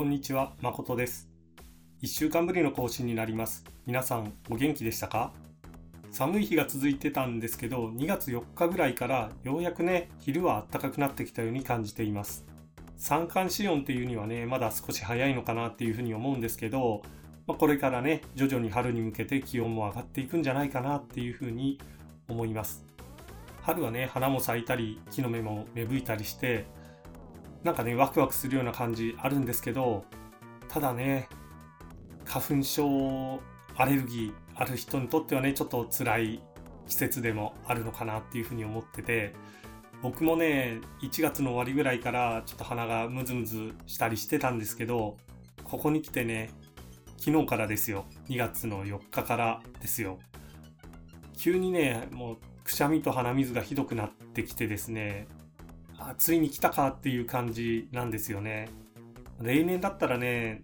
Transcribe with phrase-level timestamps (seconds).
[0.00, 1.28] こんにちは、誠です。
[2.00, 3.66] 1週間ぶりの更新になります。
[3.84, 5.34] 皆さん、お元気でしたか？
[6.10, 12.46] 寒い日が続いてたんですけど、2月4日ぐらいからようやくね、昼は暖かくなってきたように感じています。
[12.96, 17.02] 三寒四温っていうにはね、まだ少し早いのかなっていうふうに思うんですけど、
[17.46, 21.78] まあ、これからね、徐々に春に向けて気温も上がっていくんじゃないかなっていうふうに
[22.26, 22.86] 思います。
[23.60, 26.64] 春はね、花も咲いたり、木の芽も芽吹いたりして、
[27.62, 30.04] なんかね、ワクワクするような感じあるんですけど、
[30.68, 31.28] ただね、
[32.24, 33.40] 花粉症
[33.76, 36.42] アレルギーある人にとってはね、ちょっと辛い
[36.86, 39.34] 季節でもあるのかなっていうふうに思ってて、
[40.02, 45.18] 僕もね、1月の終わりぐらいからちょっと鼻がムズムズしたりしてたんですけど、
[45.64, 46.50] ここに来てね、
[47.18, 48.06] 昨日からですよ。
[48.28, 50.18] 2月の4日からですよ。
[51.36, 55.26] 急にね、もうくしゃみと鼻水がひどくなってきてですね、
[56.00, 58.68] あついに来たかっていう感じなんですよね。
[59.40, 60.62] 例年だったらね、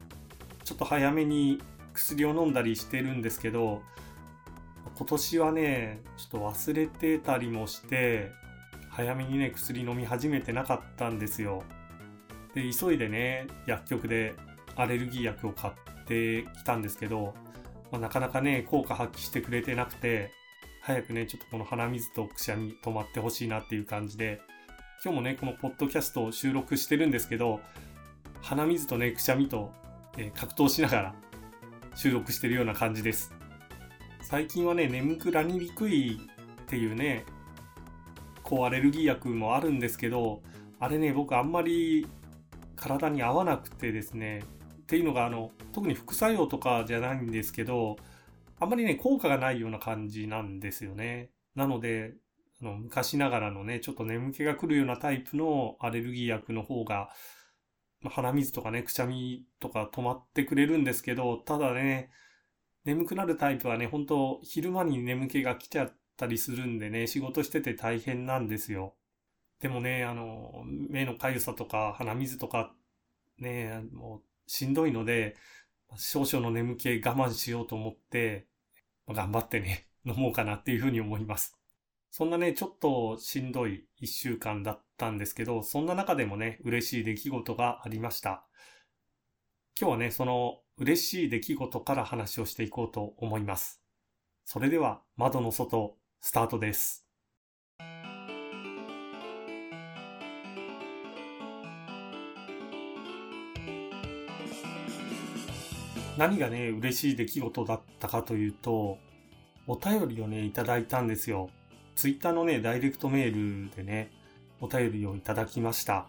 [0.64, 1.60] ちょっと早めに
[1.92, 3.82] 薬を飲んだりしてるんですけど、
[4.96, 8.32] 今年はね、ちょっと忘れてたりもして、
[8.88, 11.62] 早めにね、薬飲み始めてなかったんですよ。
[12.54, 14.34] で、急いでね、薬局で
[14.74, 17.34] アレルギー薬を買ってきたんですけど、
[17.92, 20.32] まあ、なかなかね、効果発揮してくれてなくて、
[20.80, 24.40] 早くね、ちょっとこの鼻水とくしゃみ止まってほしいなっていう感じで、
[25.04, 27.60] 今日もね、このポッドキャストを収録してるんですけど、
[28.40, 29.70] 鼻水とね、くしゃみと、
[30.16, 31.14] えー格闘しながら
[31.94, 33.34] 収録してるような感じです。
[34.22, 37.26] 最近はね、眠くなりにくいっていうね、
[38.42, 40.42] こうアレルギー薬もあるんですけど、
[40.80, 42.06] あれね、僕あんまり
[42.74, 44.44] 体に合わなくてですね、
[44.82, 47.96] っていうのがあの、特に副作用とかじゃないんですけど、
[48.58, 51.28] あんまりね、効果がないような感じなんですよね。
[51.54, 52.14] なので、
[52.62, 57.10] あの昔ながらのね、ちょっと眠気が来るようなタイプのアレルギー薬の方が、
[58.04, 62.10] 鼻水とかね、くしゃみとか止まってくれるんですけど、ただね、
[62.84, 68.94] 眠くなるタイプはね、本当昼間に眠気が来ちゃったりするんでね、仕事してて大変なんですよ。
[69.60, 72.74] でもね、あの、目のかゆさとか鼻水とか、
[73.38, 75.36] ね、もうしんどいので、
[75.96, 78.46] 少々の眠気我慢しようと思って、
[79.08, 81.56] 頑張ってね、飲もうかなっていうふうに思います。
[82.10, 88.46] そんなね、ちょっとしんどい一週間だったんですけど、そんな中でもね、嬉しい出来事がありました。
[89.78, 93.82] 今日はね、その嬉しい出来事から話をしていこうと思います。
[94.44, 97.06] それでは、窓の外、スタートです。
[106.16, 108.96] 何がね、嬉しい出来事だったかというと、
[109.66, 111.50] お便りをね、いただいたんですよ。
[111.96, 114.10] ツイッターのね、ダイレクトメールでね、
[114.60, 116.06] お便りをいただきました。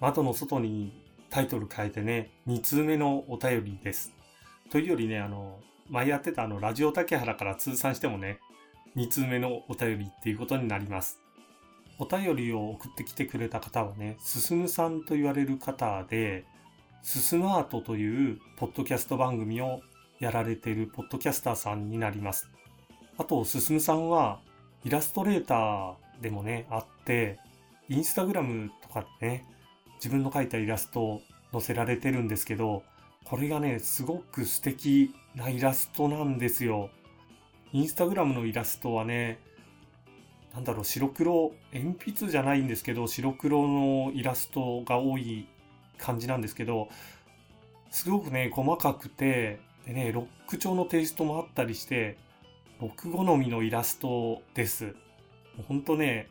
[0.00, 0.92] 窓の外に
[1.30, 4.12] タイトル変えてね、2通目のお便りです。
[4.70, 8.40] というよりね、あの、前やってたあの、ラジオ竹原から通算してもね、
[8.96, 11.20] 2通目のお便りっていうことになります。
[12.00, 16.44] お便りを送ってきてくれた方はね、すすむさんと言われる方で、
[17.02, 19.80] すすむアートというポッドキャスト番組を
[20.18, 22.50] やられているポッドキャスターさんになります。
[23.16, 24.40] あと、すすむさんは
[24.84, 27.38] イラストレーターでもね、あって、
[27.88, 29.44] インスタグラムとかでね、
[29.96, 32.82] 自分の描いたイラストを載せられてるんですけど、
[33.24, 36.90] これがね、すごく素敵なイラストなんですよ。
[37.72, 39.38] インスタグラムのイラストはね、
[40.54, 45.46] なんだろう、白黒、鉛筆じゃないんですけど、白黒のイラストが多い
[45.98, 46.88] 感じなんですけど、
[47.90, 52.16] すごくね、細かくて、でね、ロック調のテイストもあったりして、
[52.80, 54.86] 僕好みのイラストです。
[54.86, 54.92] も
[55.60, 56.30] うほんとね、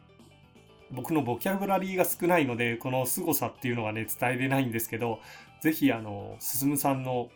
[0.91, 5.19] 僕のボキャブラリーが少ないので、この凄さっていうのがね、伝えれないんですけど、
[5.61, 7.29] ぜひあの、すすむさんの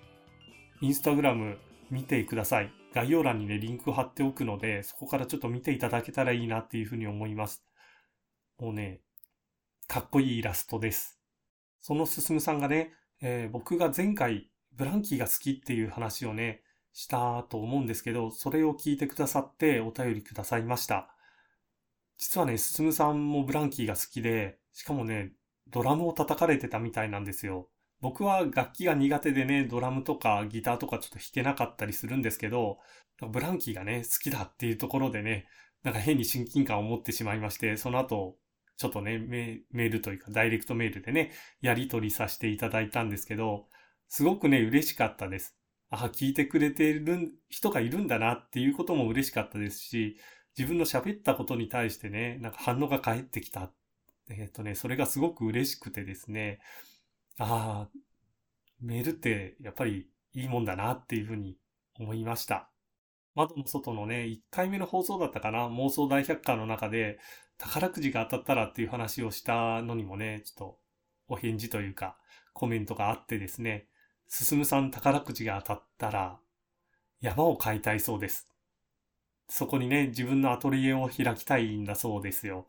[0.82, 1.60] インスタグラム
[1.92, 2.72] 見てください。
[2.96, 7.64] 概要欄にね、リンク貼っておくので、そこからちょっと見ていただけたらいいなっていうふうに思います。
[8.60, 9.02] もうね、
[9.88, 11.20] かっこいいイラストです。
[11.82, 21.10] そのすすむさんがね、えー僕が前回ブランキーが好きっていう話をね、したと思うんですけど、それを聞いてくださってお便りくださいました。
[22.18, 25.34] 実はね、すすむさんもブランキーが好きで、しかもね、
[25.70, 27.68] ドラムを叩かれてたみたいなんですよ。
[28.00, 32.80] 僕は楽器が苦手でね、ドラムとかギターとかちょっと弾けなかったりするんですけど、
[33.30, 35.48] ブランキーがね、好きだっていうところでね、
[35.84, 38.38] なんか変に親近感を持ってしまいまして、その後、
[38.78, 41.32] ちょっとね、メメールというか、ダイレクトメールでね、
[41.62, 43.68] やり取りさせていただいたんですけど、
[44.10, 45.58] すごくね、嬉しかったです。
[45.94, 50.18] ああ、聞いてくれてる人がいるんだなっていうことも嬉しかったですし、
[50.58, 53.72] 自分の喋ったことに対してね、なんか反応が返ってきた。
[54.28, 56.60] えっ、とね、それがすごく嬉しくてですね、
[57.38, 57.98] ああ、
[58.82, 61.58] メールってやっぱりいいもんだなっていうふうに
[62.00, 62.72] 思いました。
[63.36, 67.20] 窓の外のね、1回目の放送だったかな妄想大百科の中で
[67.60, 70.80] 宝くじが当たったらっていう話をしたのにもね、ちょっと
[71.28, 72.18] お返事というか
[72.54, 73.90] コメントがあってですね、
[74.34, 76.40] すむさん宝くじが当たったら
[77.22, 78.50] 山を買いたいそうです。
[79.48, 82.68] そこにね、自分のアトリエを開きたいんだそうですよ。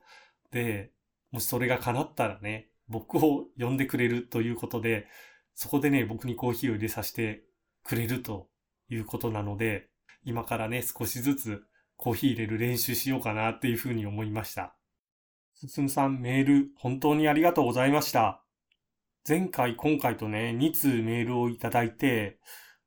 [0.50, 0.92] で、
[1.30, 5.08] もしそれが叶ったらね、僕を呼んでくれるということで、
[5.54, 7.44] そこでね、僕にコーヒーを入れさせて
[7.82, 8.50] くれると
[8.90, 9.88] いうことなので、
[10.22, 11.64] 今からね、少しずつ
[11.96, 14.76] コーヒー入れる練習しようかなっていうふうに思いました。
[15.54, 18.43] すすむさん、メール本当にありがとうございました。
[19.26, 22.38] 前回、今回とね、2通メールをいただいて、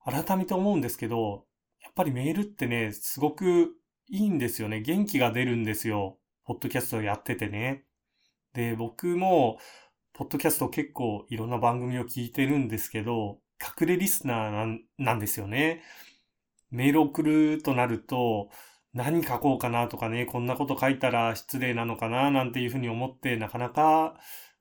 [0.05, 1.47] 改めて思うんですけど、
[1.81, 3.73] やっぱりメールってね、すごく
[4.07, 4.81] いいんですよね。
[4.81, 6.19] 元気が出るんですよ。
[6.45, 7.85] ポッドキャストやっててね。
[8.53, 9.57] で、僕も、
[10.13, 15.81] ポッドキャスト結構いろんな番組を聞いてるんですけど、隠れリスナーなんですよね。
[16.69, 18.51] メール送るとなると、
[18.93, 24.19] 何書こうかなとかね、こんなこと書いたら失礼なのかななんていうふうに思って、なかなか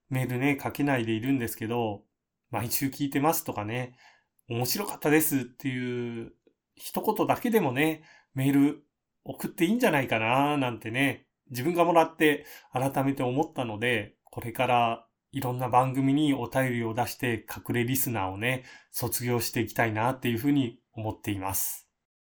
[0.08, 2.04] メールね、書けないでいるんですけど、
[2.50, 3.96] 毎週聞いてますとかね、
[4.48, 6.32] 面白かったですっていう
[6.76, 8.02] 一言だけでもね、
[8.34, 8.84] メール
[9.24, 21.88] 送っていいんじゃないかななんてね、自分がもらって改めて思ったので、これからいろんな番組にお便りを出して隠れリスナーをね、卒業していきたいなっていうふうに思っています。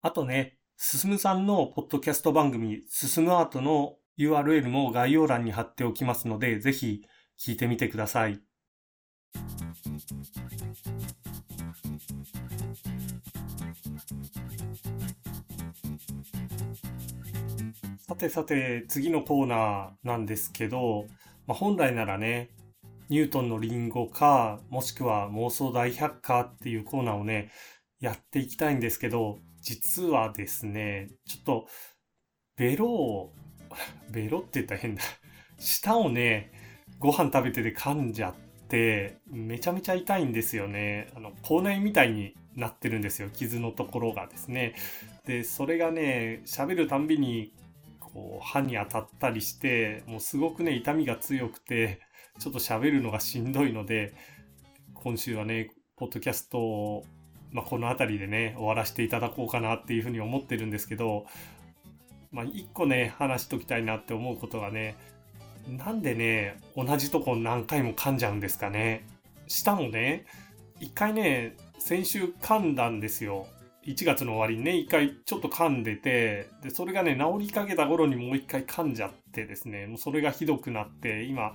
[0.03, 7.03] あとね、すすむさんのポッドキャスト番組、すすむアートの URL も概要欄に貼っておきますので、ぜひ
[7.41, 8.39] 聞いてみてください。
[17.99, 21.07] さてさて、次のコーナーなんですけど、
[21.47, 22.51] まあ、本来ならね、
[23.09, 27.51] ニュートンのリンゴか、もしくは妄想大百科っていうコーナーをね、
[28.01, 31.69] やっていきたいんですけど、実はですね、ちょっと、
[32.57, 33.33] ベロを、
[34.13, 35.03] ベロって言ったら変だ。
[35.59, 36.60] 舌をね、
[37.01, 38.35] ご飯食べてて噛んじゃっ
[38.69, 41.09] て、めちゃめちゃ痛いんですよね。
[41.17, 43.31] あの、口内みたいになってるんですよ。
[43.31, 44.75] 傷のところがですね。
[45.27, 47.53] で、それがね、喋るたんびに
[48.13, 52.01] こう歯に当たったりしてもうすごくね痛みが強くて
[52.39, 54.15] ちょっと喋るのがしんどいので
[54.95, 57.05] 今週はねポッドキャストを、
[57.53, 61.27] まあ、この辺りでね終わらせていただこうかなっていうふうに思ってるんですけど
[62.33, 64.97] まあ一個ね話しときたいなって思うことがね
[65.71, 69.07] なんでね同じとこ何回も噛んじゃうんですかね。
[69.47, 70.27] 舌もね
[70.81, 73.47] 一回ね先週噛んだんですよ。
[73.87, 81.55] 1月の終わりにね、一回ちょっと噛んでて、で、それがね、治りかけた頃にもう一回噛んじゃってですね、もうそれがひどくなって、今、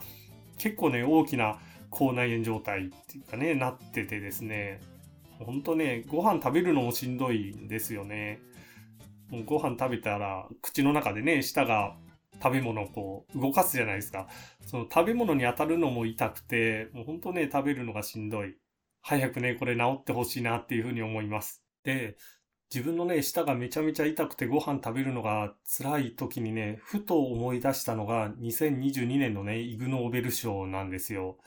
[0.57, 1.59] 結構ね、大きな
[1.91, 4.81] 口内炎状態っていうかね、なっててですね、
[5.39, 8.39] ほんとね、ご飯食べるのもしんどいんですよね。
[9.29, 11.95] もうご飯食べたら、口の中でね、舌が
[12.41, 14.27] 食べ物をこう動かすじゃないですか。
[14.65, 18.55] その食べ物に当たるのも痛くて、もうほんとね、食べるのがしんどい。
[19.01, 21.63] 早くね、これ治ってほしいなっていうふうに思います。
[21.83, 22.17] で、
[22.73, 31.37] 自分のね、舌がめちゃめちゃ痛くてご飯食べるのが辛い時にね、ふと思い出したのが2022年のね、イグ・ノーベル賞なんですよ。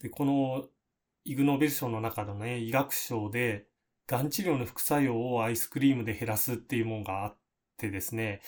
[0.00, 0.66] で、この
[1.24, 3.66] イグ・ノーベル賞の中のね、医学賞で、
[4.06, 7.36] がん治療の副作用をアイスクリームで減らすっていうものがあっ
[7.78, 8.42] てですね、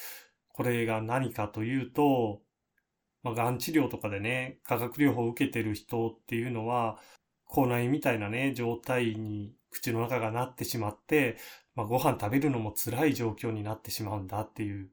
[0.55, 2.41] これが何かというと、
[3.25, 7.01] まあ、がん治療とかでね、化学療法を受けてる人っていうのは、
[7.45, 11.39] 口内みたいなね、状態に口の中がなってしまって、
[11.75, 14.91] まあ、ご飯食べるのも辛い状況になってしまうんだっていう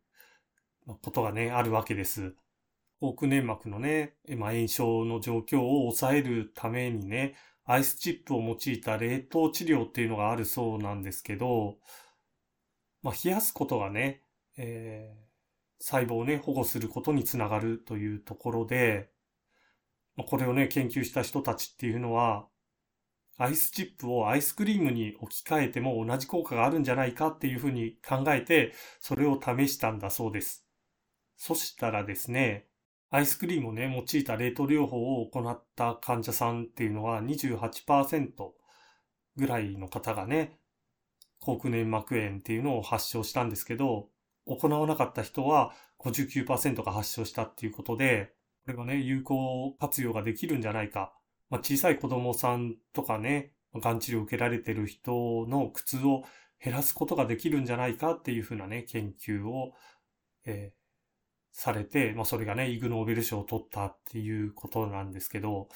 [0.87, 2.33] ことがね、あるわけです。
[2.99, 11.77] 口粘膜のね、まあ、炎症の状況を抑えるためにね、アイスチップを用いた冷凍治療っていうのがあるそうなんですけど、
[13.03, 14.23] まあ、冷やすことがね、
[14.57, 15.30] えー、
[15.81, 19.09] 細胞をね、保護することにつながるというところで、
[20.27, 22.47] これをね、研究した人たちっていうのは、
[23.37, 30.67] アイスチップをアイスクリームに置き換えても同じ効果があるんじゃないかっていうふうに考えて、それを試したんだそうです。
[31.35, 32.67] そしたらですね、
[33.09, 38.53] アイスクリームをね、用いた冷凍療法を行った患者さんっていうのは28%
[39.35, 40.59] ぐらいの方がね、
[41.39, 44.10] 口腔粘膜炎っていうのを発症したんですけど、
[44.45, 48.33] 行わなかった人は59%が発症したっていうことで、
[48.65, 51.13] これがね、有効活用ができるんじゃないか。
[51.49, 56.23] まあ、小さい子供さんとかね、がん治療を受けられてる人の苦痛を
[56.63, 59.73] 減らすことができるんじゃないかっていうふうなね、研究を、
[60.45, 60.81] えー、
[61.51, 65.69] されて、まあ、それがね、イグ・ノーベル賞を取ったっていうことなんですけど、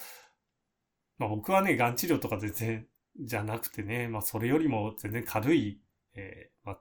[1.18, 2.86] まあ、僕はね、がん治療とか全然
[3.20, 5.80] じゃなくてね、まあそれよりも全然軽い、
[6.14, 6.78] えー、まあ、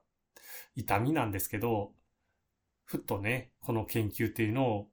[0.76, 1.94] 痛みなんですけど、
[2.86, 4.88] ふっとね、この研究っていうのを、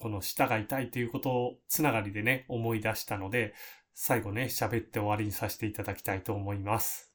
[0.00, 3.54] この舌が痛いということをつながりでね、思い出したので、
[3.94, 7.12] 最後ね、喋って終わりにさせていただきたいと思います。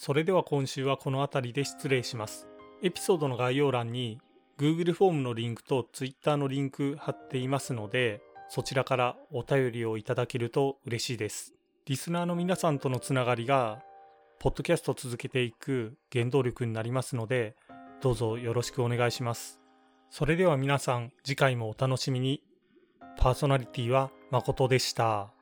[0.00, 2.48] それでは今週はこの辺りで失礼します。
[2.82, 4.18] エピソードの概要欄に
[4.56, 11.52] Google フォームのリンクと Twitter のリンク貼っていますので、そちらからお便りをいただけると嬉しいです。
[11.84, 13.82] リスナーの皆さんとのつながりが、
[14.38, 17.54] ポッドキャスト続けていく原動力になりますので、
[18.00, 19.60] どうぞよろしくお願いします。
[20.08, 22.42] それでは皆さん、次回もお楽しみに。
[23.18, 25.39] パーソナリティは誠でした。